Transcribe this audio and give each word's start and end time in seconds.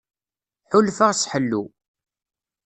Ḥulfaɣ 0.71 1.11
s 1.19 1.21
ḥellu. 1.31 1.63